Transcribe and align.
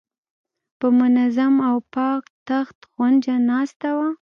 په 0.79 0.87
منظم 0.99 1.53
او 1.69 1.77
پاک 1.95 2.23
تخت 2.47 2.77
غونجه 2.93 3.35
ناسته 3.49 3.89
وه. 3.97 4.09